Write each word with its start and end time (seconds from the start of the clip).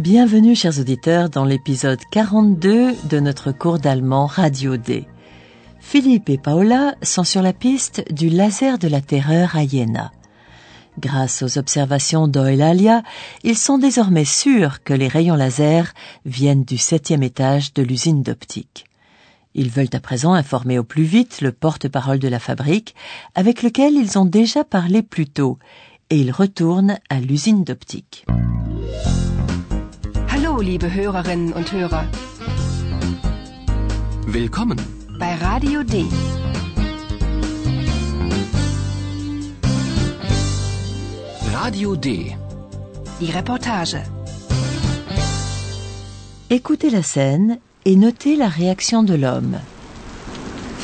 Bienvenue, 0.00 0.56
chers 0.56 0.80
auditeurs, 0.80 1.28
dans 1.28 1.44
l'épisode 1.44 2.00
42 2.10 2.94
de 3.10 3.20
notre 3.20 3.52
cours 3.52 3.78
d'allemand 3.78 4.24
Radio 4.24 4.78
D. 4.78 5.06
Philippe 5.78 6.30
et 6.30 6.38
Paola 6.38 6.94
sont 7.02 7.22
sur 7.22 7.42
la 7.42 7.52
piste 7.52 8.10
du 8.10 8.30
laser 8.30 8.78
de 8.78 8.88
la 8.88 9.02
terreur 9.02 9.56
à 9.56 9.66
Jena. 9.66 10.10
Grâce 10.98 11.42
aux 11.42 11.58
observations 11.58 12.28
d'Oelalia, 12.28 13.02
ils 13.44 13.58
sont 13.58 13.76
désormais 13.76 14.24
sûrs 14.24 14.82
que 14.82 14.94
les 14.94 15.06
rayons 15.06 15.34
laser 15.34 15.92
viennent 16.24 16.64
du 16.64 16.78
septième 16.78 17.22
étage 17.22 17.74
de 17.74 17.82
l'usine 17.82 18.22
d'optique. 18.22 18.86
Ils 19.54 19.68
veulent 19.68 19.92
à 19.92 20.00
présent 20.00 20.32
informer 20.32 20.78
au 20.78 20.84
plus 20.84 21.02
vite 21.02 21.42
le 21.42 21.52
porte-parole 21.52 22.20
de 22.20 22.28
la 22.28 22.38
fabrique, 22.38 22.94
avec 23.34 23.62
lequel 23.62 23.92
ils 23.92 24.18
ont 24.18 24.24
déjà 24.24 24.64
parlé 24.64 25.02
plus 25.02 25.26
tôt, 25.26 25.58
et 26.08 26.16
ils 26.16 26.32
retournent 26.32 26.96
à 27.10 27.20
l'usine 27.20 27.64
d'optique. 27.64 28.24
Hallo, 30.60 30.68
liebe 30.72 30.92
Hörerinnen 30.92 31.54
und 31.54 31.72
Hörer. 31.72 32.04
Willkommen. 34.26 34.78
Bei 35.18 35.34
Radio 35.36 35.82
D. 35.82 36.04
Radio 41.54 41.96
D. 41.96 42.36
Die 43.20 43.30
Reportage. 43.30 44.02
Écoutez 46.50 46.90
la 46.90 47.02
scène 47.02 47.58
et 47.86 47.96
notez 47.96 48.36
la 48.36 48.48
réaction 48.48 49.02
de 49.02 49.14
l'homme. 49.14 49.60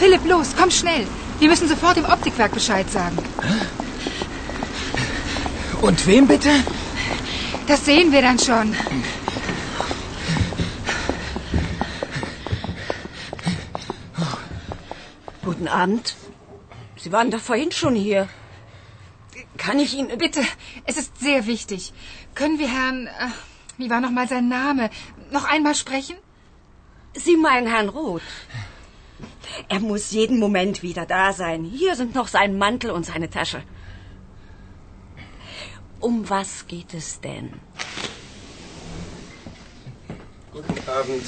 Philipp, 0.00 0.24
los, 0.24 0.54
komm 0.58 0.70
schnell. 0.70 1.06
Wir 1.38 1.50
müssen 1.50 1.68
sofort 1.68 1.98
im 1.98 2.06
Optikwerk 2.06 2.52
Bescheid 2.52 2.90
sagen. 2.90 3.18
Und 5.82 6.06
wem 6.06 6.26
bitte? 6.26 6.48
Das 7.66 7.84
sehen 7.84 8.10
wir 8.10 8.22
dann 8.22 8.38
schon. 8.38 8.74
Guten 15.46 15.68
Abend. 15.68 16.16
Sie 16.96 17.12
waren 17.12 17.30
doch 17.30 17.38
vorhin 17.38 17.70
schon 17.70 17.94
hier. 17.94 18.28
Kann 19.56 19.78
ich 19.78 19.94
Ihnen... 19.94 20.18
Bitte, 20.18 20.40
es 20.86 20.96
ist 20.96 21.20
sehr 21.20 21.46
wichtig. 21.46 21.92
Können 22.34 22.58
wir 22.58 22.68
Herrn, 22.68 23.06
äh, 23.06 23.28
wie 23.78 23.88
war 23.88 24.00
noch 24.00 24.10
mal 24.10 24.26
sein 24.26 24.48
Name, 24.48 24.90
noch 25.30 25.44
einmal 25.44 25.76
sprechen? 25.76 26.16
Sie 27.14 27.36
meinen 27.36 27.68
Herrn 27.68 27.88
Roth. 27.88 28.32
Er 29.68 29.78
muss 29.78 30.10
jeden 30.10 30.40
Moment 30.40 30.82
wieder 30.82 31.06
da 31.06 31.32
sein. 31.32 31.62
Hier 31.62 31.94
sind 31.94 32.16
noch 32.16 32.26
sein 32.26 32.58
Mantel 32.58 32.90
und 32.90 33.06
seine 33.06 33.30
Tasche. 33.30 33.62
Um 36.00 36.28
was 36.28 36.66
geht 36.66 36.92
es 36.92 37.20
denn? 37.20 37.52
Guten 40.52 40.88
Abend. 40.88 41.24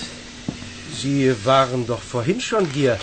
Sie 0.92 1.32
waren 1.44 1.86
doch 1.86 2.00
vorhin 2.00 2.40
schon 2.40 2.66
hier. 2.66 2.98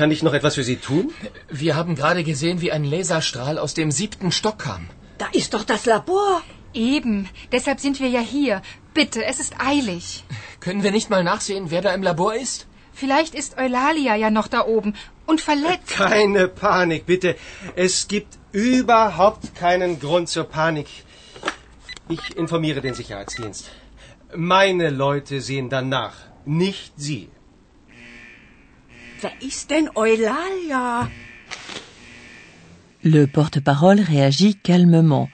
Kann 0.00 0.12
ich 0.12 0.22
noch 0.22 0.32
etwas 0.32 0.54
für 0.54 0.64
Sie 0.64 0.76
tun? 0.76 1.12
Wir 1.50 1.76
haben 1.76 1.94
gerade 1.94 2.24
gesehen, 2.24 2.62
wie 2.62 2.72
ein 2.72 2.84
Laserstrahl 2.84 3.58
aus 3.58 3.74
dem 3.74 3.90
siebten 3.90 4.32
Stock 4.32 4.58
kam. 4.60 4.88
Da 5.18 5.26
ist 5.30 5.52
doch 5.52 5.62
das 5.62 5.84
Labor. 5.84 6.40
Eben, 6.72 7.28
deshalb 7.52 7.80
sind 7.80 8.00
wir 8.00 8.08
ja 8.08 8.20
hier. 8.20 8.62
Bitte, 8.94 9.22
es 9.22 9.40
ist 9.40 9.56
eilig. 9.58 10.24
Können 10.60 10.82
wir 10.84 10.90
nicht 10.90 11.10
mal 11.10 11.22
nachsehen, 11.22 11.70
wer 11.70 11.82
da 11.82 11.92
im 11.92 12.02
Labor 12.02 12.34
ist? 12.34 12.66
Vielleicht 12.94 13.34
ist 13.34 13.58
Eulalia 13.58 14.14
ja 14.16 14.30
noch 14.30 14.48
da 14.48 14.64
oben 14.64 14.94
und 15.26 15.42
verletzt. 15.42 15.90
Keine 15.90 16.48
Panik, 16.48 17.04
bitte. 17.04 17.36
Es 17.76 18.08
gibt 18.08 18.38
überhaupt 18.52 19.54
keinen 19.54 20.00
Grund 20.00 20.30
zur 20.30 20.44
Panik. 20.44 20.88
Ich 22.08 22.38
informiere 22.38 22.80
den 22.80 22.94
Sicherheitsdienst. 22.94 23.70
Meine 24.34 24.88
Leute 24.88 25.42
sehen 25.42 25.68
danach, 25.68 26.14
nicht 26.46 26.94
Sie. 26.96 27.28
Wer 29.22 29.32
ist 29.42 29.68
denn 29.68 29.90
Eulalia? 29.96 31.08
Le 33.02 33.26
porte-parole 33.26 34.00
réagit 34.00 34.54
calmement, 34.54 35.28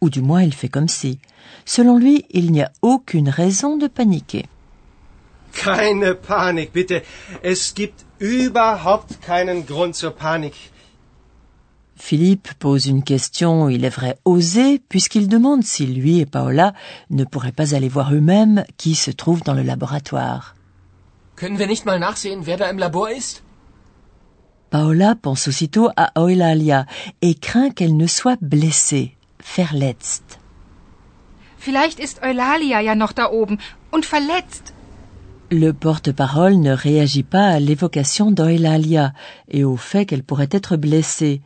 ou 0.00 0.08
du 0.08 0.22
moins 0.22 0.42
il 0.42 0.54
fait 0.54 0.70
comme 0.70 0.88
si. 0.88 1.18
Selon 1.66 1.98
lui, 1.98 2.24
il 2.30 2.50
n'y 2.50 2.62
a 2.62 2.72
aucune 2.80 3.28
raison 3.28 3.76
de 3.76 3.88
paniquer. 3.88 4.46
Keine 5.52 6.14
Panik, 6.14 6.72
bitte. 6.72 7.02
Es 7.42 7.74
gibt 7.74 8.06
überhaupt 8.20 9.20
keinen 9.20 9.66
Grund 9.66 9.94
zur 9.94 10.12
Panik. 10.12 10.72
Philippe 11.96 12.54
pose 12.58 12.86
une 12.86 13.02
question, 13.02 13.68
il 13.68 13.84
est 13.84 13.94
vrai, 13.94 14.18
osée, 14.24 14.78
puisqu'il 14.78 15.28
demande 15.28 15.64
si 15.64 15.86
lui 15.86 16.20
et 16.20 16.26
Paola 16.26 16.72
ne 17.10 17.24
pourraient 17.24 17.52
pas 17.52 17.74
aller 17.74 17.88
voir 17.88 18.14
eux-mêmes 18.14 18.64
qui 18.76 18.94
se 18.94 19.10
trouve 19.10 19.42
dans 19.42 19.54
le 19.54 19.62
laboratoire. 19.62 20.55
Können 21.36 21.58
wir 21.58 21.66
nicht 21.66 21.84
mal 21.84 21.98
nachsehen, 21.98 22.46
wer 22.46 22.56
da 22.56 22.68
im 22.70 22.78
Labor 22.78 23.10
ist? 23.10 23.42
Paola 24.70 25.14
pense 25.14 25.48
aussitôt 25.48 25.90
à 25.96 26.06
Eulalia 26.16 26.86
et 27.22 27.34
craint 27.34 27.70
qu'elle 27.70 27.96
ne 27.96 28.08
soit 28.08 28.38
blessée, 28.40 29.16
verletzt. 29.38 30.38
Vielleicht 31.58 31.98
ist 32.00 32.22
Eulalia 32.22 32.80
ja 32.80 32.94
noch 32.94 33.12
da 33.12 33.30
oben 33.30 33.58
und 33.90 34.04
verletzt. 34.06 34.72
Le 35.50 35.72
porte-parole 35.72 36.56
ne 36.56 36.72
réagit 36.72 37.22
pas 37.22 37.48
à 37.48 37.60
l'évocation 37.60 38.32
d'Eulalia 38.32 39.12
et 39.48 39.64
au 39.64 39.76
fait 39.76 40.06
qu'elle 40.06 40.24
pourrait 40.24 40.48
être 40.50 40.76
blessée, 40.76 41.42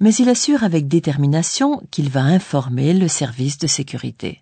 mais 0.00 0.14
il 0.14 0.28
assure 0.28 0.64
avec 0.64 0.88
détermination 0.88 1.82
qu'il 1.90 2.10
va 2.10 2.22
informer 2.22 2.92
le 2.94 3.08
service 3.08 3.58
de 3.58 3.66
sécurité. 3.66 4.41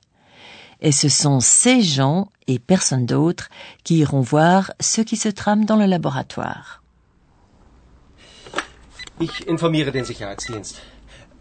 Et 0.80 0.92
ce 0.92 1.08
sont 1.08 1.40
ces 1.40 1.82
gens 1.82 2.28
et 2.46 2.58
personne 2.58 3.06
d'autre 3.06 3.48
qui 3.84 3.98
iront 3.98 4.20
voir 4.20 4.72
ce 4.80 5.02
qui 5.02 5.16
se 5.16 5.28
trame 5.28 5.64
dans 5.64 5.76
le 5.76 5.86
laboratoire. 5.86 6.80
Ich 9.20 9.46
informiere 9.48 9.92
den 9.92 10.06
Sicherheitsdienst. 10.06 10.80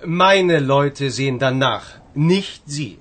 Meine 0.05 0.59
Leute 0.59 1.09
sehen 1.11 1.39
danach, 1.39 2.01
nicht 2.16 2.63
Sie. 2.67 3.00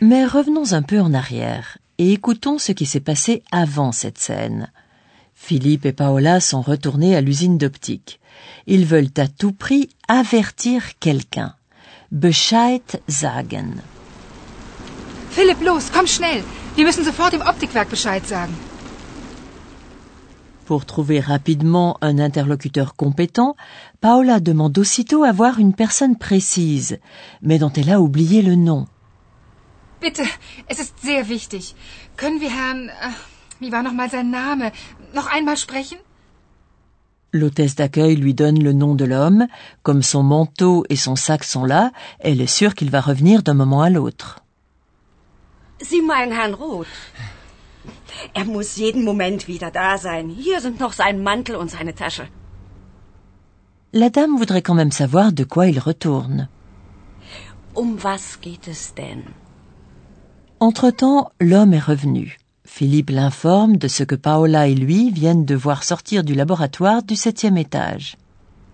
Mais 0.00 0.24
revenons 0.24 0.72
un 0.72 0.82
peu 0.82 1.00
en 1.00 1.12
arrière 1.12 1.78
et 1.98 2.12
écoutons 2.12 2.58
ce 2.58 2.72
qui 2.72 2.86
s'est 2.86 3.00
passé 3.00 3.42
avant 3.50 3.90
cette 3.90 4.18
scène. 4.18 4.70
Philippe 5.34 5.86
et 5.86 5.92
Paola 5.92 6.40
sont 6.40 6.62
retournés 6.62 7.16
à 7.16 7.20
l'usine 7.20 7.58
d'optique. 7.58 8.20
Ils 8.66 8.86
veulent 8.86 9.12
à 9.16 9.26
tout 9.28 9.52
prix 9.52 9.88
avertir 10.08 10.98
quelqu'un. 10.98 11.54
Bescheid 12.12 12.82
sagen. 13.08 13.74
Philipp, 15.36 15.60
los, 15.62 15.90
komm 15.92 16.06
schnell. 16.06 16.44
Wir 16.76 16.84
müssen 16.84 17.04
sofort 17.04 17.34
im 17.34 17.40
Optikwerk 17.40 17.90
Bescheid 17.90 18.24
sagen. 18.26 18.54
Pour 20.64 20.86
trouver 20.86 21.20
rapidement 21.20 21.98
un 22.00 22.18
interlocuteur 22.18 22.94
compétent, 22.96 23.56
Paola 24.00 24.38
demande 24.40 24.78
aussitôt 24.78 25.24
à 25.24 25.32
voir 25.32 25.58
une 25.58 25.74
personne 25.74 26.16
précise, 26.16 26.98
mais 27.42 27.58
dont 27.58 27.72
elle 27.72 27.90
a 27.90 28.00
oublié 28.00 28.42
le 28.42 28.54
nom. 28.54 28.86
Bitte, 30.00 30.22
es 30.68 30.78
ist 30.78 30.94
sehr 31.02 31.28
wichtig. 31.28 31.74
Können 32.16 32.40
wir 32.40 32.50
Herrn, 32.50 32.88
äh, 32.88 33.10
wie 33.58 33.72
war 33.72 33.82
noch 33.82 33.92
mal 33.92 34.10
sein 34.10 34.30
Name, 34.30 34.70
noch 35.14 35.26
einmal 35.26 35.56
sprechen? 35.56 35.98
L'hôtesse 37.32 37.74
d'accueil 37.74 38.14
lui 38.14 38.34
donne 38.34 38.62
le 38.62 38.72
nom 38.72 38.94
de 38.94 39.04
l'homme. 39.04 39.48
Comme 39.82 40.02
son 40.02 40.22
manteau 40.22 40.84
et 40.88 40.96
son 40.96 41.16
sac 41.16 41.42
sont 41.42 41.64
là, 41.64 41.90
elle 42.20 42.40
est 42.40 42.46
sûre 42.46 42.76
qu'il 42.76 42.90
va 42.90 43.00
revenir 43.00 43.42
d'un 43.42 43.54
moment 43.54 43.82
à 43.82 43.90
l'autre. 43.90 44.43
Sie 45.80 46.02
meinen 46.02 46.32
Herrn 46.32 46.54
Roth? 46.54 46.86
Er 48.32 48.44
muss 48.44 48.76
jeden 48.76 49.04
Moment 49.04 49.48
wieder 49.48 49.70
da 49.70 49.98
sein. 49.98 50.28
Hier 50.28 50.60
sind 50.60 50.80
noch 50.80 50.92
sein 50.92 51.22
Mantel 51.22 51.56
und 51.56 51.70
seine 51.70 51.94
Tasche. 51.94 52.28
La 53.92 54.08
dame 54.08 54.38
voudrait 54.38 54.62
quand 54.62 54.74
même 54.74 54.92
savoir 54.92 55.32
de 55.32 55.44
quoi 55.44 55.66
il 55.66 55.78
retourne. 55.78 56.48
Um 57.74 58.02
was 58.02 58.40
geht 58.40 58.66
es 58.68 58.94
denn? 58.94 59.22
Entre-temps, 60.60 61.30
l'homme 61.40 61.74
est 61.74 61.86
revenu. 61.88 62.36
Philippe 62.64 63.10
l'informe 63.10 63.76
de 63.76 63.88
ce 63.88 64.04
que 64.04 64.14
Paola 64.14 64.66
et 64.68 64.74
lui 64.74 65.10
viennent 65.10 65.44
de 65.44 65.54
voir 65.54 65.82
sortir 65.82 66.24
du 66.24 66.34
laboratoire 66.34 67.02
du 67.02 67.16
septième 67.16 67.56
étage. 67.56 68.16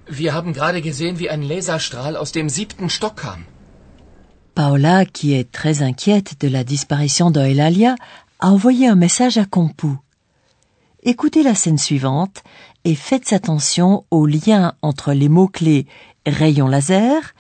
Wir 0.08 0.34
haben 0.34 0.52
gerade 0.52 0.80
gesehen, 0.82 1.18
wie 1.18 1.30
ein 1.30 1.42
Laserstrahl 1.42 2.16
aus 2.16 2.32
dem 2.32 2.48
siebten 2.48 2.88
Stock 2.90 3.16
kam. 3.16 3.44
Paola, 4.62 5.06
qui 5.06 5.32
est 5.32 5.50
très 5.50 5.80
inquiète 5.80 6.38
de 6.42 6.46
la 6.46 6.64
disparition 6.64 7.30
d'Eulalia, 7.30 7.94
a 8.40 8.50
envoyé 8.50 8.88
un 8.88 8.94
message 8.94 9.38
à 9.38 9.46
Compu. 9.46 9.86
Écoutez 11.02 11.42
la 11.42 11.54
scène 11.54 11.78
suivante 11.78 12.42
et 12.84 12.94
faites 12.94 13.32
attention 13.32 14.04
au 14.10 14.26
lien 14.26 14.74
entre 14.82 15.14
les 15.14 15.30
mots-clés 15.30 15.86
rayon 16.26 16.68
laser, 16.68 17.32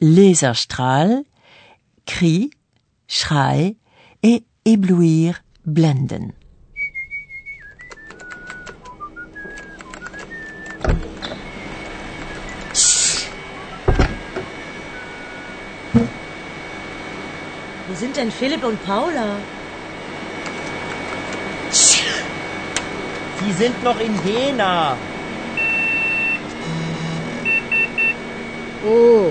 Laserstrahl, 0.00 1.22
cri, 2.06 2.50
Schrei 3.06 3.76
et 4.24 4.42
éblouir, 4.64 5.44
blenden. 5.66 6.32
Wo 17.94 18.00
sind 18.00 18.16
denn 18.16 18.32
Philipp 18.32 18.64
und 18.64 18.84
Paula? 18.84 19.36
Sie 21.70 23.52
sind 23.52 23.84
noch 23.84 24.00
in 24.00 24.12
Jena. 24.26 24.96
Oh, 28.84 29.30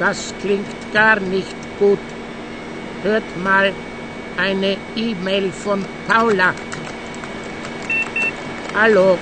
das 0.00 0.34
klingt 0.40 0.66
gar 0.92 1.20
nicht 1.20 1.54
gut. 1.78 2.00
Hört 3.04 3.36
mal 3.44 3.72
eine 4.36 4.76
E-Mail 4.96 5.52
von 5.52 5.84
Paula. 6.08 6.54
Hallo, 8.74 9.16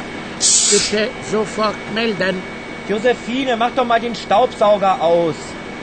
bitte 0.70 1.10
sofort 1.30 1.76
melden. 1.94 2.42
Josephine, 2.88 3.58
mach 3.58 3.72
doch 3.72 3.84
mal 3.84 4.00
den 4.00 4.14
Staubsauger 4.14 5.02
aus. 5.02 5.36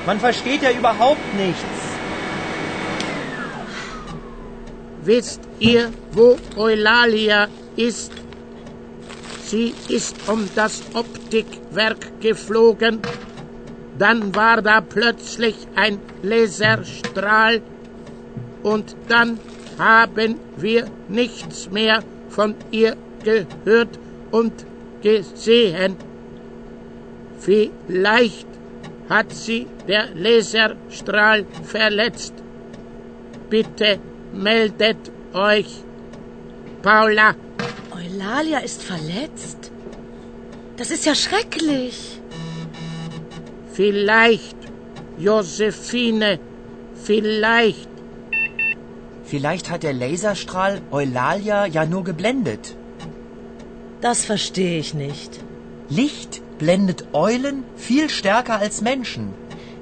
Man 0.07 0.19
versteht 0.19 0.63
ja 0.63 0.71
überhaupt 0.71 1.35
nichts. 1.35 1.87
Wisst 5.07 5.39
ihr, 5.59 5.89
wo 6.12 6.36
Eulalia 6.57 7.48
ist? 7.77 8.12
Sie 9.45 9.74
ist 9.88 10.18
um 10.27 10.50
das 10.54 10.83
Optikwerk 10.94 12.19
geflogen. 12.19 13.00
Dann 13.98 14.36
war 14.36 14.62
da 14.62 14.81
plötzlich 14.81 15.56
ein 15.75 16.00
Laserstrahl 16.24 17.62
und 18.63 18.98
dann 19.07 19.39
haben 19.80 20.42
wir 20.57 20.88
nichts 21.07 21.71
mehr 21.71 22.03
von 22.27 22.53
ihr 22.71 22.98
gehört 23.24 23.98
und 24.31 24.65
gesehen. 25.01 25.95
Vielleicht 27.39 28.48
hat 29.07 29.31
sie 29.31 29.68
der 29.88 30.10
Laserstrahl 30.15 31.45
verletzt. 31.63 32.33
Bitte 33.50 34.00
meldet 34.38 35.12
euch. 35.34 35.84
Paula. 36.81 37.36
Eulalia 37.92 38.60
ist 38.60 38.84
verletzt? 38.84 39.72
Das 40.78 40.92
ist 40.92 41.06
ja 41.06 41.16
schrecklich. 41.16 42.22
Vielleicht, 43.74 44.57
Josephine, 45.18 46.39
vielleicht. 46.95 47.89
Vielleicht 49.24 49.69
hat 49.69 49.84
der 49.84 49.94
Laserstrahl 49.94 50.81
Eulalia 50.92 51.66
ja 51.66 51.86
nur 51.86 52.04
geblendet. 52.04 52.75
Das 54.01 54.24
verstehe 54.25 54.80
ich 54.80 54.94
nicht. 54.94 55.39
Licht 55.89 56.42
blendet 56.60 57.06
Eulen 57.13 57.63
viel 57.75 58.10
stärker 58.10 58.60
als 58.60 58.81
Menschen. 58.81 59.34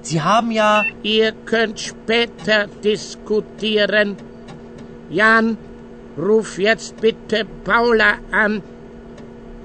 Sie 0.02 0.22
haben 0.22 0.52
ja... 0.52 0.84
Ihr 1.04 1.32
könnt 1.32 1.80
später 1.80 2.68
diskutieren. 2.84 4.18
Jan, 5.12 5.58
ruf 6.18 6.58
jetzt 6.58 7.00
bitte 7.02 7.46
Paula 7.64 8.18
an. 8.32 8.62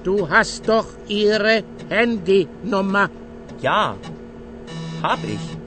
Du 0.03 0.29
hast 0.29 0.67
doch 0.67 0.87
ihre 1.07 1.63
Handynummer. 1.89 3.09
Ja, 3.61 3.95
hab 5.03 5.19
ich. 5.23 5.57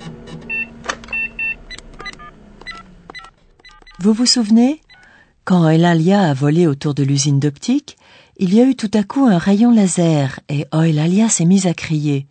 Vous 3.99 4.13
vous 4.13 4.27
souvenez? 4.27 4.81
Quand 5.45 5.65
Eulalia 5.69 6.23
a 6.23 6.35
volé 6.35 6.67
autour 6.67 6.95
de 6.95 7.03
l'usine 7.03 7.39
d'optique, 7.39 7.97
il 8.39 8.55
y 8.55 8.61
a 8.61 8.65
eu 8.65 8.75
tout 8.75 8.91
à 8.95 9.03
coup 9.03 9.27
un 9.27 9.39
rayon 9.39 9.71
laser 9.71 10.41
et 10.49 10.67
Eulalia 10.73 11.29
s'est 11.29 11.45
mise 11.45 11.67
à 11.67 11.75
crier. 11.75 12.27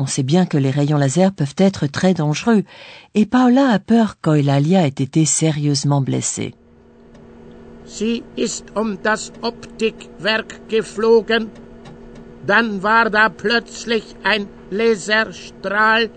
On 0.00 0.06
sait 0.06 0.22
bien 0.22 0.46
que 0.46 0.56
les 0.56 0.70
rayons 0.70 0.96
laser 0.96 1.32
peuvent 1.32 1.56
être 1.58 1.88
très 1.88 2.14
dangereux 2.14 2.62
et 3.14 3.26
Paula 3.26 3.70
a 3.70 3.80
peur 3.80 4.20
qu'Eulalia 4.22 4.86
ait 4.86 5.02
été 5.06 5.24
sérieusement 5.24 6.00
blessée. 6.00 6.54
Sie 7.84 8.22
ist 8.36 8.66
um 8.76 8.98
das 9.02 9.32
Optikwerk 9.42 10.68
geflogen. 10.68 11.48
Dann 12.46 12.82
war 12.82 13.10
da 13.10 13.28
plötzlich 13.28 14.04
ein 14.22 14.46
Laserstrahl 14.70 16.10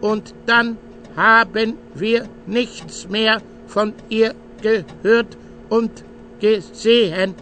und 0.00 0.34
dann 0.46 0.78
haben 1.14 1.74
wir 1.94 2.26
nichts 2.46 3.08
mehr 3.08 3.42
von 3.66 3.92
ihr 4.08 4.34
gehört 4.62 5.36
und 5.68 6.04
gesehen. 6.40 7.34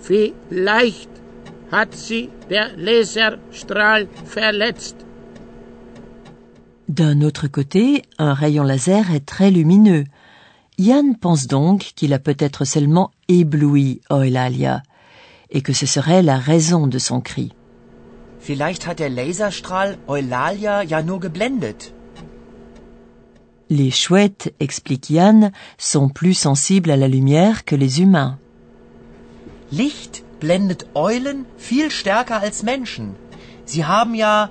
Vielleicht 0.00 1.21
hat 1.72 1.94
sie 1.94 2.28
der 2.50 2.66
Laserstrahl 2.76 4.08
verletzt. 4.24 4.96
D'un 6.88 7.22
autre 7.22 7.48
côté, 7.48 8.02
un 8.18 8.34
rayon 8.34 8.64
laser 8.64 9.10
est 9.14 9.24
très 9.24 9.50
lumineux. 9.50 10.04
Yann 10.78 11.16
pense 11.16 11.46
donc 11.46 11.92
qu'il 11.96 12.12
a 12.12 12.18
peut-être 12.18 12.64
seulement 12.64 13.10
ébloui 13.28 14.02
Eulalia 14.10 14.82
et 15.50 15.62
que 15.62 15.72
ce 15.72 15.86
serait 15.86 16.22
la 16.22 16.38
raison 16.38 16.86
de 16.86 16.98
son 16.98 17.20
cri. 17.20 17.52
Vielleicht 18.40 18.86
hat 18.86 18.96
der 18.98 19.08
Laserstrahl 19.08 19.96
Eulalia 20.08 20.84
ja 20.84 21.02
nur 21.02 21.20
geblendet. 21.20 21.94
Les 23.70 23.90
chouettes, 23.90 24.52
explique 24.60 25.08
Yann, 25.08 25.52
sont 25.78 26.10
plus 26.10 26.34
sensibles 26.34 26.90
à 26.90 26.96
la 26.96 27.08
lumière 27.08 27.64
que 27.64 27.76
les 27.76 28.02
humains. 28.02 28.38
Licht 29.70 30.24
blendet 30.42 30.82
Eulen 30.94 31.38
viel 31.68 31.88
stärker 31.90 32.40
als 32.46 32.58
Menschen. 32.62 33.06
Sie 33.64 33.84
haben 33.84 34.14
ja... 34.14 34.50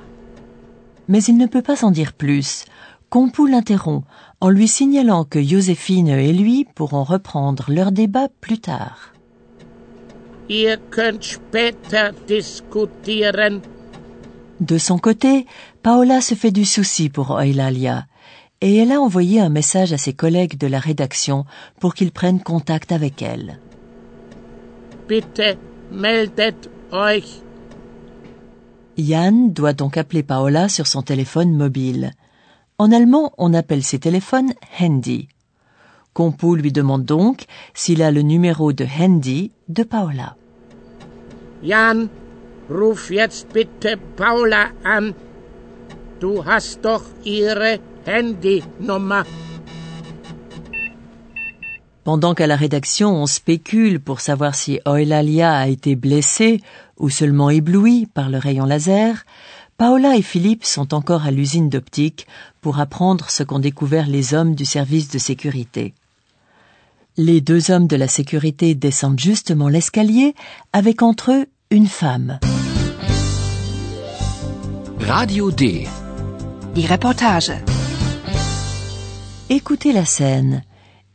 Mais 1.07 1.23
il 1.31 1.37
ne 1.37 1.47
peut 1.47 1.67
pas 1.69 1.83
en 1.83 1.91
dire 1.91 2.13
plus. 2.13 2.65
Compou 3.09 3.45
l'interrompt 3.45 4.05
en 4.39 4.49
lui 4.49 4.67
signalant 4.67 5.25
que 5.25 5.41
Joséphine 5.41 6.07
et 6.07 6.33
lui 6.33 6.65
pourront 6.75 7.03
reprendre 7.03 7.65
leur 7.77 7.91
débat 7.91 8.29
plus 8.39 8.59
tard. 8.59 8.99
Ihr 10.49 10.77
könnt 10.89 11.23
später 11.23 12.11
diskutieren. 12.27 13.61
De 14.59 14.77
son 14.77 14.99
côté, 14.99 15.45
Paola 15.83 16.21
se 16.21 16.35
fait 16.35 16.51
du 16.51 16.65
souci 16.65 17.09
pour 17.09 17.39
Eulalia 17.39 18.05
et 18.61 18.77
elle 18.77 18.91
a 18.91 19.01
envoyé 19.01 19.39
un 19.39 19.49
message 19.49 19.91
à 19.91 19.97
ses 19.97 20.13
collègues 20.13 20.57
de 20.57 20.67
la 20.67 20.79
rédaction 20.79 21.45
pour 21.79 21.95
qu'ils 21.95 22.11
prennent 22.11 22.41
contact 22.41 22.91
avec 22.91 23.21
elle. 23.21 23.59
Bitte 25.07 25.57
meldet 25.91 26.69
euch. 26.91 27.41
Yann 28.97 29.53
doit 29.53 29.73
donc 29.73 29.97
appeler 29.97 30.23
Paola 30.23 30.69
sur 30.69 30.87
son 30.87 31.01
téléphone 31.01 31.55
mobile. 31.55 32.11
En 32.77 32.91
allemand, 32.91 33.33
on 33.37 33.53
appelle 33.53 33.83
ces 33.83 33.99
téléphones 33.99 34.53
Handy. 34.79 35.27
Compo 36.13 36.55
lui 36.55 36.71
demande 36.71 37.05
donc 37.05 37.45
s'il 37.73 38.01
a 38.01 38.11
le 38.11 38.21
numéro 38.21 38.73
de 38.73 38.85
Handy 38.85 39.51
de 39.69 39.83
Paola. 39.83 40.35
Jan, 41.63 42.07
ruf 42.69 43.11
jetzt 43.11 43.47
bitte 43.53 43.97
Paula 44.17 44.69
an. 44.85 45.11
Du 46.19 46.41
hast 46.45 46.83
doch 46.83 47.03
ihre 47.23 47.79
Handynummer. 48.07 49.23
Pendant 52.03 52.33
qu'à 52.33 52.47
la 52.47 52.55
rédaction 52.55 53.15
on 53.15 53.27
spécule 53.27 53.99
pour 53.99 54.21
savoir 54.21 54.55
si 54.55 54.79
Eulalia 54.87 55.55
a 55.55 55.67
été 55.67 55.95
blessée 55.95 56.61
ou 56.97 57.09
seulement 57.09 57.51
éblouie 57.51 58.07
par 58.07 58.29
le 58.29 58.39
rayon 58.39 58.65
laser, 58.65 59.23
Paola 59.77 60.15
et 60.15 60.23
Philippe 60.23 60.65
sont 60.65 60.93
encore 60.95 61.25
à 61.25 61.31
l'usine 61.31 61.69
d'optique 61.69 62.25
pour 62.59 62.79
apprendre 62.79 63.29
ce 63.29 63.43
qu'ont 63.43 63.59
découvert 63.59 64.07
les 64.07 64.33
hommes 64.33 64.55
du 64.55 64.65
service 64.65 65.09
de 65.09 65.19
sécurité. 65.19 65.93
Les 67.17 67.39
deux 67.39 67.69
hommes 67.69 67.87
de 67.87 67.95
la 67.95 68.07
sécurité 68.07 68.73
descendent 68.73 69.19
justement 69.19 69.69
l'escalier 69.69 70.33
avec 70.73 71.03
entre 71.03 71.31
eux 71.31 71.45
une 71.69 71.87
femme. 71.87 72.39
Radio 74.99 75.51
D. 75.51 75.87
Die 76.73 76.87
Reportage. 76.87 77.51
Écoutez 79.49 79.93
la 79.93 80.05
scène 80.05 80.63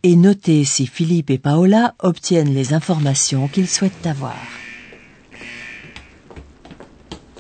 et 0.09 0.15
notez 0.17 0.65
si 0.75 0.85
Philippe 0.97 1.31
et 1.37 1.39
Paola 1.49 1.95
obtiennent 2.11 2.55
les 2.59 2.69
informations 2.81 3.49
qu'ils 3.53 3.69
souhaitent 3.77 4.07
avoir. 4.15 4.43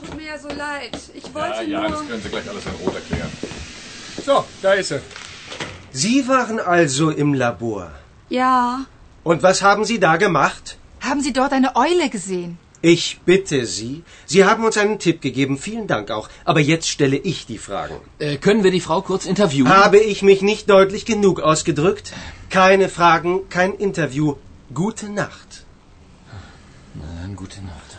Tut 0.01 0.15
mir 0.19 0.27
ja 0.33 0.39
so 0.39 0.49
leid. 0.49 0.95
Ich 1.21 1.27
Ja, 1.27 1.35
wollte 1.39 1.63
ja, 1.71 1.81
nur... 1.83 1.91
das 1.91 2.09
können 2.09 2.23
Sie 2.27 2.33
gleich 2.35 2.49
alles 2.53 2.65
in 2.71 2.75
Rot 2.83 2.95
erklären. 3.03 3.31
So, 4.29 4.37
da 4.63 4.73
ist 4.73 4.91
er. 4.97 5.01
Sie 5.93 6.19
waren 6.29 6.59
also 6.79 7.11
im 7.11 7.31
Labor. 7.35 7.85
Ja, 8.29 8.87
Und 9.23 9.43
was 9.43 9.59
haben 9.63 9.85
Sie 9.85 9.99
da 9.99 10.17
gemacht? 10.17 10.79
Haben 11.09 11.21
Sie 11.27 11.33
dort 11.33 11.53
eine 11.53 11.71
Eule 11.77 12.09
gesehen? 12.11 12.59
Ich 12.83 13.21
bitte 13.25 13.67
Sie. 13.67 14.03
Sie 14.27 14.45
haben 14.45 14.65
uns 14.65 14.77
einen 14.77 14.99
Tipp 14.99 15.21
gegeben. 15.21 15.59
Vielen 15.59 15.87
Dank 15.87 16.11
auch. 16.11 16.29
Aber 16.45 16.61
jetzt 16.61 16.89
stelle 16.89 17.17
ich 17.17 17.47
die 17.47 17.59
Fragen. 17.59 17.97
Äh, 18.19 18.37
können 18.37 18.65
wir 18.65 18.71
die 18.71 18.81
Frau 18.81 19.01
kurz 19.03 19.27
interviewen? 19.27 19.69
Habe 19.69 19.99
ich 19.99 20.23
mich 20.23 20.43
nicht 20.43 20.69
deutlich 20.71 21.05
genug 21.05 21.41
ausgedrückt? 21.41 22.13
Keine 22.51 22.89
Fragen, 22.89 23.49
kein 23.49 23.73
Interview. 23.73 24.35
Gute 24.75 25.09
Nacht. 25.09 25.65
Na, 26.95 27.35
gute 27.35 27.61
Nacht. 27.63 27.97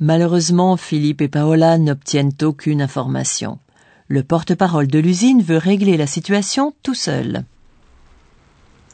Malheureusement, 0.00 0.76
Philippe 0.76 1.24
et 1.24 1.28
Paola 1.28 1.76
n'obtiennent 1.76 2.42
aucune 2.44 2.80
information. 2.80 3.58
Le 4.06 4.22
porte-parole 4.22 4.86
de 4.86 5.00
l'usine 5.00 5.42
veut 5.42 5.58
régler 5.58 5.96
la 5.96 6.06
situation 6.06 6.72
tout 6.82 6.94
seul. 6.94 7.44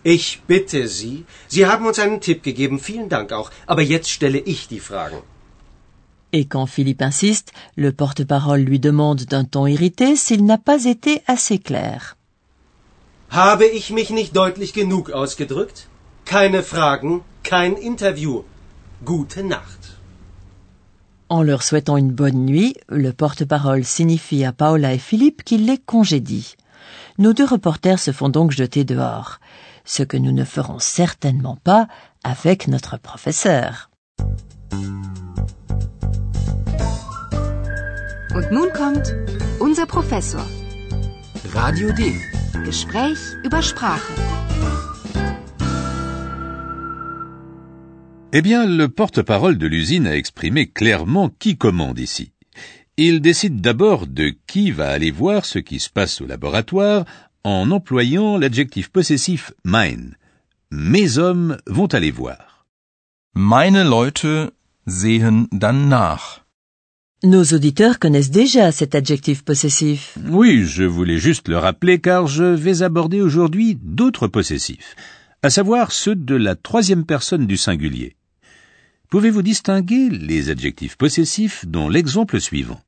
Ich 0.05 0.43
bitte 0.47 0.87
Sie. 0.87 1.25
Sie 1.49 1.65
haben 1.67 1.87
uns 1.87 1.99
einen 1.99 2.21
Tipp 2.21 2.43
gegeben. 2.43 2.79
Vielen 2.79 3.09
Dank 3.09 3.33
auch. 3.33 3.51
Aber 3.67 3.83
jetzt 3.83 4.11
stelle 4.11 4.39
ich 4.39 4.69
die 4.69 4.81
Fragen. 4.81 5.23
Et 6.31 6.51
quand 6.51 6.67
Philippe 6.67 7.05
insiste, 7.05 7.53
le 7.77 7.93
porte-parole 7.93 8.63
lui 8.63 8.81
demande 8.81 9.25
d'un 9.25 9.45
ton 9.45 9.67
irrité 9.67 10.17
s'il 10.17 10.45
n'a 10.45 10.59
pas 10.59 10.85
été 10.85 11.23
assez 11.27 11.59
clair. 11.59 12.17
Habe 13.31 13.67
ich 13.67 13.91
mich 13.91 14.11
nicht 14.11 14.37
deutlich 14.37 14.75
genug 14.75 15.11
ausgedrückt? 15.11 15.89
Keine 16.25 16.63
Fragen, 16.63 17.23
kein 17.43 17.75
Interview. 17.77 18.43
Gute 19.05 19.43
Nacht. 19.43 19.83
En 21.29 21.43
leur 21.43 21.63
souhaitant 21.63 21.97
une 21.97 22.13
bonne 22.13 22.45
nuit, 22.45 22.77
le 22.89 23.13
porte-parole 23.13 23.85
signifie 23.85 24.45
à 24.45 24.53
Paola 24.53 24.93
et 24.93 24.99
Philippe 24.99 25.45
qu'il 25.45 25.65
les 25.67 25.79
congédie. 25.79 26.57
Nos 27.17 27.33
deux 27.33 27.47
reporters 27.47 27.99
se 27.99 28.13
font 28.13 28.29
donc 28.29 28.51
jeter 28.51 28.85
dehors, 28.85 29.39
ce 29.85 30.03
que 30.03 30.17
nous 30.17 30.33
ne 30.33 30.45
ferons 30.45 30.79
certainement 30.79 31.57
pas 31.63 31.89
avec 32.23 32.69
notre 32.69 32.97
professeur. 32.99 33.91
Und 38.35 38.51
nun 38.51 38.69
kommt 38.75 39.15
unser 39.61 39.87
Professor. 39.87 40.45
Radio 41.53 41.93
D. 41.93 42.13
Gespräch 42.65 43.19
über 43.45 43.63
Sprache. 43.63 44.03
Eh 48.33 48.43
bien, 48.43 48.67
le 48.67 48.89
porte-parole 48.89 49.59
de 49.59 49.69
l'usine 49.69 50.09
a 50.09 50.17
exprimé 50.17 50.67
clairement 50.67 51.29
qui 51.39 51.57
commande 51.57 52.01
ici. 52.01 52.33
Il 52.97 53.21
décide 53.21 53.61
d'abord 53.61 54.09
de 54.09 54.35
qui 54.49 54.73
va 54.73 54.89
aller 54.89 55.13
voir 55.13 55.45
ce 55.45 55.61
qui 55.61 55.79
se 55.79 55.89
passe 55.89 56.21
au 56.21 56.27
laboratoire 56.27 57.05
en 57.45 57.71
employant 57.71 58.39
l'adjectif 58.39 58.89
possessif 58.89 59.53
mein. 59.65 60.17
Mes 60.71 61.19
hommes 61.19 61.59
vont 61.67 61.93
aller 61.95 62.11
voir. 62.11 62.67
Meine 63.35 63.85
Leute 63.85 64.53
sehen 64.87 65.47
dann 65.53 65.89
nach. 65.89 66.41
Nos 67.23 67.55
auditeurs 67.55 67.99
connaissent 67.99 68.31
déjà 68.31 68.71
cet 68.71 68.95
adjectif 68.95 69.45
possessif. 69.45 70.19
Oui, 70.29 70.65
je 70.65 70.85
voulais 70.85 71.19
juste 71.19 71.49
le 71.49 71.59
rappeler 71.59 71.99
car 71.99 72.27
je 72.27 72.45
vais 72.45 72.83
aborder 72.83 73.23
aujourd'hui 73.23 73.79
d'autres 73.81 74.29
possessifs, 74.29 74.95
à 75.43 75.49
savoir 75.49 75.93
ceux 75.93 76.17
de 76.17 76.35
la 76.35 76.55
troisième 76.55 77.07
personne 77.07 77.47
du 77.47 77.57
singulier. 77.57 78.17
Pouvez-vous 79.11 79.43
distinguer 79.43 80.11
les 80.11 80.51
adjectifs 80.51 80.97
possessifs 80.97 81.65
dont 81.67 81.89
l'exemple 81.89 82.41
suivant? 82.41 82.81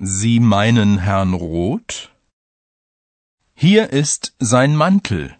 Sie 0.00 0.40
meinen 0.40 0.98
Herrn 0.98 1.34
Roth? 1.34 2.11
Hier 3.60 3.92
ist 3.92 4.34
sein 4.40 4.74
Mantel. 4.74 5.36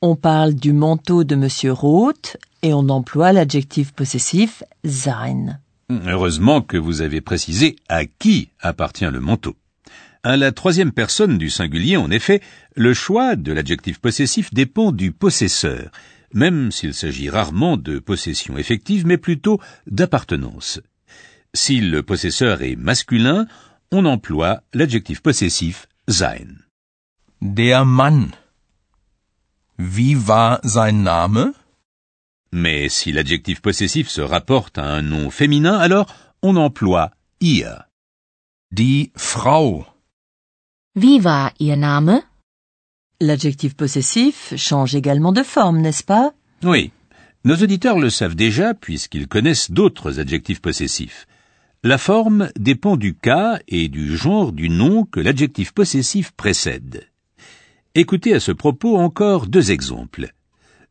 On 0.00 0.16
parle 0.16 0.54
du 0.54 0.72
manteau 0.72 1.24
de 1.24 1.34
Monsieur 1.34 1.72
Roth 1.72 2.36
et 2.62 2.72
on 2.72 2.88
emploie 2.88 3.32
l'adjectif 3.32 3.92
possessif 3.92 4.62
sein. 4.84 5.58
Heureusement 5.90 6.62
que 6.62 6.76
vous 6.76 7.02
avez 7.02 7.20
précisé 7.20 7.76
à 7.88 8.06
qui 8.06 8.50
appartient 8.60 9.10
le 9.10 9.20
manteau. 9.20 9.56
À 10.22 10.36
la 10.36 10.52
troisième 10.52 10.92
personne 10.92 11.36
du 11.36 11.50
singulier, 11.50 11.96
en 11.96 12.10
effet, 12.10 12.40
le 12.74 12.94
choix 12.94 13.36
de 13.36 13.52
l'adjectif 13.52 13.98
possessif 13.98 14.52
dépend 14.54 14.92
du 14.92 15.12
possesseur, 15.12 15.90
même 16.32 16.70
s'il 16.72 16.94
s'agit 16.94 17.28
rarement 17.28 17.76
de 17.76 17.98
possession 17.98 18.56
effective, 18.56 19.06
mais 19.06 19.18
plutôt 19.18 19.60
d'appartenance. 19.86 20.80
Si 21.54 21.80
le 21.80 22.02
possesseur 22.02 22.62
est 22.62 22.76
masculin, 22.76 23.46
on 23.90 24.04
emploie 24.04 24.62
l'adjectif 24.74 25.20
possessif 25.22 25.86
sein. 26.08 26.46
Der 27.40 27.84
Mann. 27.84 28.32
Wie 29.76 30.26
war 30.26 30.58
sein 30.64 31.04
Name? 31.04 31.54
Mais 32.50 32.88
si 32.88 33.12
l'adjectif 33.12 33.62
possessif 33.62 34.10
se 34.10 34.20
rapporte 34.20 34.76
à 34.76 34.84
un 34.84 35.02
nom 35.02 35.30
féminin, 35.30 35.78
alors 35.78 36.06
on 36.42 36.56
emploie 36.56 37.12
ihr. 37.40 37.84
Die 38.72 39.12
Frau. 39.14 39.86
Wie 40.96 41.22
war 41.22 41.52
Ihr 41.60 41.76
Name? 41.76 42.22
L'adjectif 43.20 43.76
possessif 43.76 44.54
change 44.56 44.96
également 44.96 45.30
de 45.30 45.44
forme, 45.44 45.80
n'est-ce 45.80 46.02
pas? 46.02 46.32
Oui. 46.64 46.90
Nos 47.44 47.54
auditeurs 47.62 48.00
le 48.00 48.10
savent 48.10 48.34
déjà 48.34 48.74
puisqu'ils 48.74 49.28
connaissent 49.28 49.70
d'autres 49.70 50.18
adjectifs 50.18 50.60
possessifs. 50.60 51.28
La 51.84 51.98
forme 51.98 52.50
dépend 52.58 52.96
du 52.96 53.14
cas 53.14 53.60
et 53.68 53.88
du 53.88 54.16
genre 54.16 54.50
du 54.50 54.68
nom 54.68 55.04
que 55.04 55.20
l'adjectif 55.20 55.70
possessif 55.70 56.32
précède. 56.32 57.06
Écoutez 58.04 58.32
à 58.32 58.38
ce 58.38 58.52
propos 58.52 58.96
encore 58.96 59.48
deux 59.48 59.72
exemples. 59.72 60.32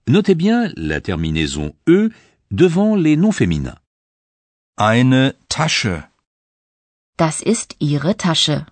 Notez 0.09 0.35
bien 0.35 0.73
la 0.75 0.99
terminaison 0.99 1.73
e 1.87 2.09
devant 2.51 2.97
les 2.97 3.15
noms 3.15 3.31
féminins. 3.31 3.79
Eine 4.77 5.33
Tasche. 5.47 6.03
Das 7.17 7.41
ist 7.41 7.77
Ihre 7.79 8.17
Tasche. 8.17 8.65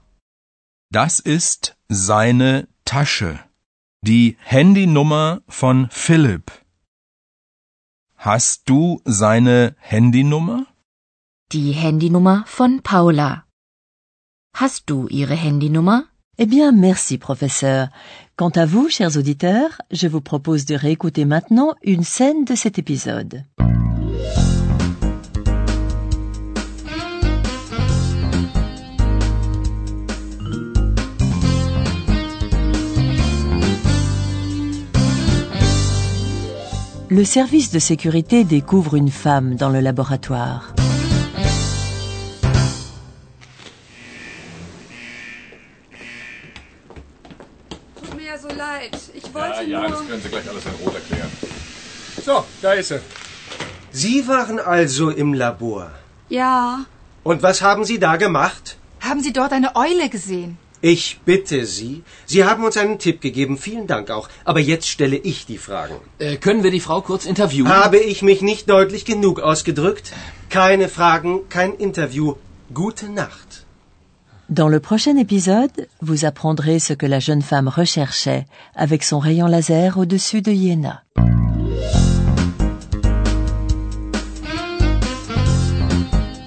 Das 0.91 1.21
ist 1.21 1.77
seine 1.87 2.67
Tasche. 2.83 3.39
Die 4.01 4.35
Handynummer 4.41 5.41
von 5.47 5.87
Philipp. 5.89 6.51
Hast 8.17 8.67
du 8.67 8.99
seine 9.05 9.77
Handynummer? 9.79 10.65
Die 11.53 11.71
Handynummer 11.71 12.43
von 12.47 12.81
Paula. 12.81 13.45
Hast 14.53 14.89
du 14.89 15.07
Ihre 15.07 15.35
Handynummer? 15.35 16.09
Eh 16.37 16.45
bien, 16.45 16.73
merci, 16.73 17.17
professeur. 17.17 17.87
Quant 18.35 18.49
à 18.49 18.65
vous, 18.65 18.89
chers 18.89 19.15
auditeurs, 19.15 19.81
je 19.91 20.09
vous 20.09 20.19
propose 20.19 20.65
de 20.65 20.75
réécouter 20.75 21.23
maintenant 21.23 21.75
une 21.81 22.03
scène 22.03 22.43
de 22.43 22.55
cet 22.55 22.77
épisode. 22.77 23.43
Le 37.07 37.23
service 37.23 37.71
de 37.71 37.79
sécurité 37.79 38.43
découvre 38.43 38.95
une 38.95 39.09
femme 39.09 39.55
dans 39.55 39.69
le 39.69 39.79
laboratoire. 39.79 40.74
Ja, 49.61 49.81
nur... 49.81 49.89
das 49.89 50.07
können 50.07 50.21
Sie 50.21 50.29
gleich 50.29 50.49
alles 50.49 50.65
in 50.65 50.71
Rot 50.85 50.95
erklären. 50.95 51.31
So, 52.25 52.43
da 52.61 52.73
ist 52.73 52.91
er. 52.91 53.01
Sie 53.91 54.27
waren 54.27 54.59
also 54.59 55.09
im 55.09 55.33
Labor. 55.33 55.91
Ja. 56.29 56.85
Und 57.23 57.43
was 57.43 57.61
haben 57.61 57.85
Sie 57.85 57.99
da 57.99 58.17
gemacht? 58.17 58.77
Haben 58.99 59.21
Sie 59.21 59.33
dort 59.33 59.53
eine 59.53 59.75
Eule 59.75 60.09
gesehen? 60.09 60.57
Ich 60.81 61.19
bitte 61.25 61.65
Sie. 61.65 62.03
Sie 62.25 62.43
haben 62.43 62.63
uns 62.63 62.77
einen 62.77 62.99
Tipp 62.99 63.21
gegeben. 63.21 63.57
Vielen 63.57 63.87
Dank 63.87 64.11
auch. 64.11 64.27
Aber 64.43 64.59
jetzt 64.59 64.87
stelle 64.87 65.15
ich 65.17 65.45
die 65.45 65.57
Fragen. 65.57 65.95
Äh, 66.19 66.35
können 66.37 66.63
wir 66.63 66.71
die 66.71 66.79
Frau 66.79 67.01
kurz 67.01 67.25
interviewen? 67.25 67.69
Habe 67.69 67.97
ich 67.97 68.21
mich 68.21 68.41
nicht 68.41 68.69
deutlich 68.69 69.05
genug 69.05 69.39
ausgedrückt? 69.39 70.13
Keine 70.49 70.89
Fragen, 70.89 71.47
kein 71.49 71.73
Interview. 71.73 72.35
Gute 72.73 73.09
Nacht. 73.09 73.44
Dans 74.49 74.67
le 74.67 74.79
prochain 74.79 75.17
épisode, 75.17 75.87
vous 76.01 76.23
apprendrez 76.23 76.77
ce 76.77 76.93
que 76.93 77.07
la 77.07 77.19
jeune 77.19 77.41
femme 77.41 77.67
recherchait 77.67 78.45
avec 78.75 79.03
son 79.03 79.17
rayon 79.17 79.47
laser 79.47 79.97
au-dessus 79.97 80.43
de 80.43 80.51
Iéna. 80.51 81.01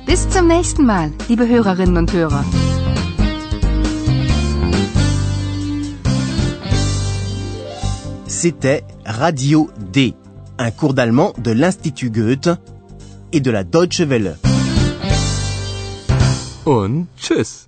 Bis 0.07 0.29
zum 0.31 0.47
nächsten 0.47 0.85
Mal, 0.85 1.11
liebe 1.29 1.49
Hörerinnen 1.49 1.97
und 1.97 2.13
Hörer. 2.15 2.45
C'était 8.29 8.85
Radio 9.05 9.71
D, 9.93 10.15
un 10.59 10.71
cours 10.71 10.95
d'allemand 10.95 11.33
de 11.43 11.51
l'Institut 11.51 12.11
Goethe 12.11 12.51
et 13.33 13.41
de 13.41 13.51
la 13.51 13.65
Deutsche 13.65 14.09
Welle. 14.09 14.37
Und 16.65 17.07
tschüss. 17.17 17.68